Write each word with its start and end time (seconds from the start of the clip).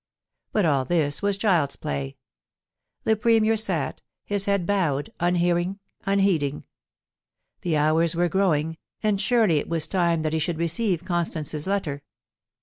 But 0.51 0.65
all 0.65 0.83
this 0.83 1.21
was 1.21 1.37
child^s 1.37 1.79
play. 1.79 2.17
The 3.03 3.15
Premier 3.15 3.55
sat, 3.55 4.01
his 4.25 4.45
head 4.45 4.65
bowed, 4.65 5.11
unhearing, 5.19 5.77
unheeding. 6.07 6.63
The 7.61 7.77
hours 7.77 8.15
were 8.15 8.27
growing, 8.27 8.77
and 9.03 9.21
surely 9.21 9.59
it 9.59 9.69
was 9.69 9.85
time 9.87 10.23
that 10.23 10.33
he 10.33 10.39
should 10.39 10.57
receive 10.57 11.05
Constance's 11.05 11.67
letter. 11.67 12.01